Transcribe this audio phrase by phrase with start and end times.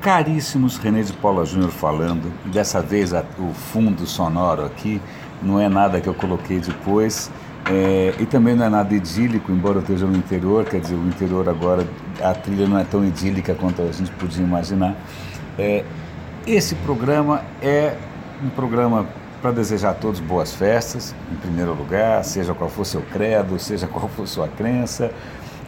[0.00, 2.32] Caríssimos, René de Paula Júnior falando.
[2.46, 5.00] Dessa vez a, o fundo sonoro aqui
[5.42, 7.30] não é nada que eu coloquei depois.
[7.66, 11.06] É, e também não é nada idílico, embora eu esteja no interior, quer dizer, o
[11.06, 11.86] interior agora,
[12.22, 14.96] a trilha não é tão idílica quanto a gente podia imaginar.
[15.58, 15.84] É,
[16.46, 17.96] esse programa é
[18.42, 19.06] um programa
[19.42, 23.86] para desejar a todos boas festas, em primeiro lugar, seja qual for seu credo, seja
[23.86, 25.12] qual for sua crença,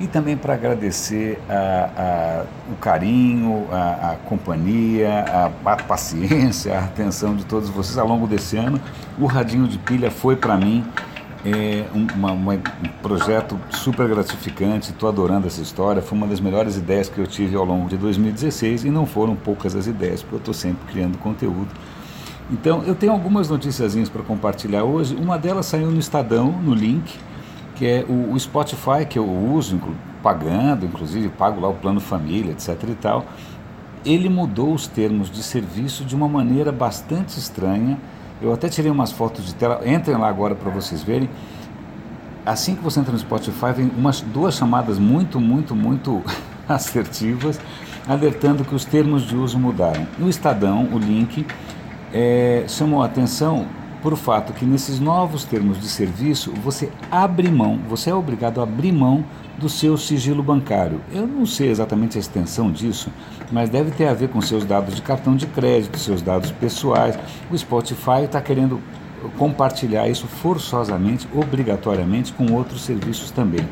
[0.00, 5.24] e também para agradecer a, a, o carinho, a, a companhia,
[5.62, 8.80] a, paciência, a atenção de todos vocês ao longo desse ano.
[9.18, 10.82] O Radinho de Pilha foi para mim
[11.44, 16.00] é, uma, uma, um projeto super gratificante, estou adorando essa história.
[16.00, 19.36] Foi uma das melhores ideias que eu tive ao longo de 2016 e não foram
[19.36, 21.68] poucas as ideias, porque eu estou sempre criando conteúdo.
[22.50, 25.14] Então, eu tenho algumas noticiazinhas para compartilhar hoje.
[25.14, 27.16] Uma delas saiu no Estadão, no link
[27.80, 29.80] que é o, o Spotify que eu uso,
[30.22, 33.24] pagando, inclusive pago lá o plano família, etc e tal,
[34.04, 37.98] ele mudou os termos de serviço de uma maneira bastante estranha.
[38.42, 41.30] Eu até tirei umas fotos de tela, entrem lá agora para vocês verem.
[42.44, 46.22] Assim que você entra no Spotify, vem umas duas chamadas muito, muito, muito
[46.68, 47.58] assertivas,
[48.06, 50.06] alertando que os termos de uso mudaram.
[50.18, 51.46] No Estadão, o link
[52.12, 57.78] é, chamou a atenção por fato que nesses novos termos de serviço você abre mão,
[57.88, 59.24] você é obrigado a abrir mão
[59.58, 61.00] do seu sigilo bancário.
[61.12, 63.10] Eu não sei exatamente a extensão disso,
[63.52, 67.18] mas deve ter a ver com seus dados de cartão de crédito, seus dados pessoais.
[67.50, 68.80] O Spotify está querendo
[69.36, 73.68] compartilhar isso forçosamente, obrigatoriamente, com outros serviços também.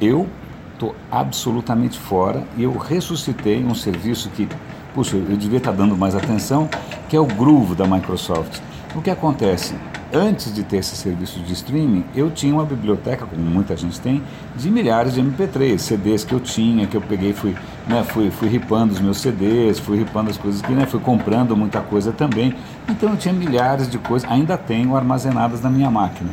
[0.00, 0.28] Eu
[0.74, 4.48] estou absolutamente fora e eu ressuscitei um serviço que,
[4.94, 6.68] puxa, eu devia estar tá dando mais atenção,
[7.08, 8.60] que é o Groove da Microsoft.
[8.96, 9.74] O que acontece?
[10.10, 14.22] Antes de ter esse serviço de streaming, eu tinha uma biblioteca, como muita gente tem,
[14.56, 17.54] de milhares de MP3, CDs que eu tinha, que eu peguei, fui,
[17.86, 21.54] né, fui, fui ripando os meus CDs, fui ripando as coisas que, né, fui comprando
[21.54, 22.54] muita coisa também.
[22.88, 26.30] Então eu tinha milhares de coisas, ainda tenho armazenadas na minha máquina.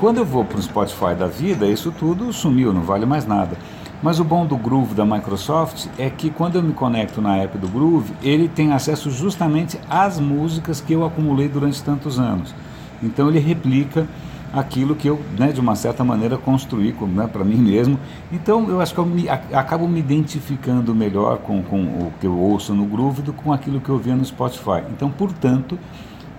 [0.00, 3.56] Quando eu vou para o Spotify da vida, isso tudo sumiu, não vale mais nada.
[4.02, 7.56] Mas o bom do Groove da Microsoft é que quando eu me conecto na app
[7.56, 12.52] do Groove, ele tem acesso justamente às músicas que eu acumulei durante tantos anos.
[13.00, 14.08] Então ele replica
[14.52, 17.96] aquilo que eu, né, de uma certa maneira, construí né, para mim mesmo.
[18.32, 22.36] Então eu acho que eu me, acabo me identificando melhor com, com o que eu
[22.36, 24.82] ouço no Groove do que com aquilo que eu via no Spotify.
[24.90, 25.78] Então, portanto,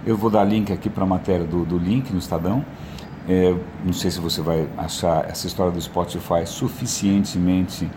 [0.06, 2.66] eu vou dar link aqui para a matéria do, do link no Estadão.
[3.28, 7.90] É, não sei se você vai achar essa história do Spotify suficientemente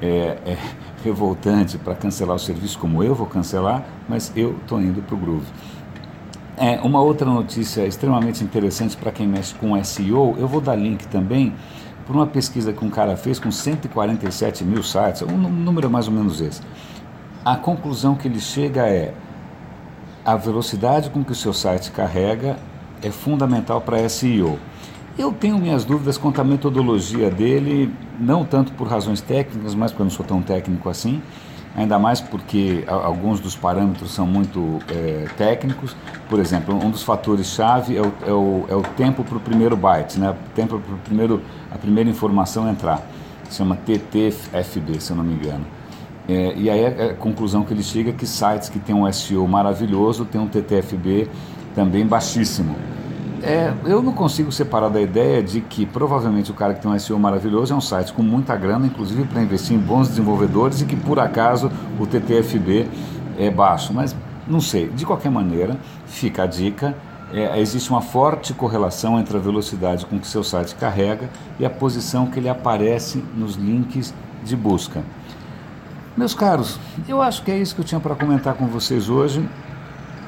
[0.00, 0.58] é, é,
[1.04, 5.18] revoltante para cancelar o serviço, como eu vou cancelar, mas eu estou indo para o
[5.18, 5.46] Groove.
[6.56, 11.06] É, uma outra notícia extremamente interessante para quem mexe com SEO, eu vou dar link
[11.06, 11.54] também
[12.04, 16.12] para uma pesquisa que um cara fez com 147 mil sites, um número mais ou
[16.12, 16.60] menos esse.
[17.44, 19.14] A conclusão que ele chega é
[20.24, 22.56] a velocidade com que o seu site carrega
[23.02, 24.58] é fundamental para SEO.
[25.18, 30.02] Eu tenho minhas dúvidas quanto à metodologia dele, não tanto por razões técnicas, mas porque
[30.02, 31.20] eu não sou tão técnico assim,
[31.76, 35.94] ainda mais porque alguns dos parâmetros são muito é, técnicos.
[36.30, 40.18] Por exemplo, um dos fatores-chave é é, o, é o tempo para o primeiro byte,
[40.18, 40.34] né?
[40.54, 43.06] tempo para primeiro, a primeira informação entrar.
[43.50, 45.66] Se chama TTFB, se eu não me engano.
[46.26, 49.10] É, e aí a, a conclusão que ele chega é que sites que têm um
[49.12, 51.28] SEO maravilhoso têm um TTFB
[51.74, 52.74] também baixíssimo.
[53.42, 56.96] É, eu não consigo separar da ideia de que provavelmente o cara que tem um
[56.96, 60.84] SEO maravilhoso é um site com muita grana, inclusive para investir em bons desenvolvedores, e
[60.84, 62.86] que por acaso o TTFB
[63.36, 63.92] é baixo.
[63.92, 64.14] Mas
[64.46, 64.88] não sei.
[64.88, 66.96] De qualquer maneira, fica a dica.
[67.32, 71.28] É, existe uma forte correlação entre a velocidade com que seu site carrega
[71.58, 75.02] e a posição que ele aparece nos links de busca.
[76.16, 76.78] Meus caros,
[77.08, 79.42] eu acho que é isso que eu tinha para comentar com vocês hoje.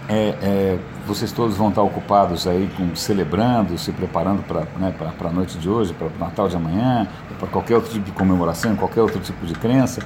[0.06, 5.30] É, é, vocês todos vão estar ocupados aí com, celebrando, se preparando para né, a
[5.30, 9.00] noite de hoje, para o Natal de amanhã, para qualquer outro tipo de comemoração, qualquer
[9.00, 10.02] outro tipo de crença.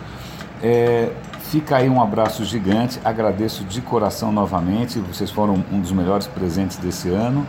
[0.62, 1.10] É,
[1.41, 6.76] fica aí um abraço gigante, agradeço de coração novamente, vocês foram um dos melhores presentes
[6.76, 7.44] desse ano.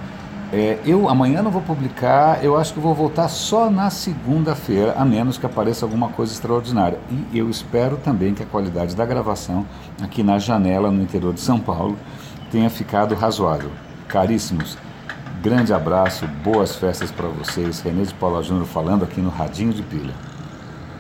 [0.52, 5.06] É, eu amanhã não vou publicar, eu acho que vou voltar só na segunda-feira, a
[5.06, 6.98] menos que apareça alguma coisa extraordinária.
[7.32, 9.64] E eu espero também que a qualidade da gravação
[10.02, 11.96] aqui na janela no interior de São Paulo
[12.52, 13.72] tenha ficado razoável.
[14.08, 14.78] Caríssimos,
[15.42, 17.80] grande abraço, boas festas para vocês.
[17.82, 20.29] René de Paula Júnior falando aqui no Radinho de Pilha.